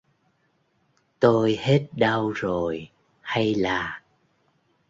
[1.19, 2.89] Tôi hết đau rồi
[3.21, 4.01] hay là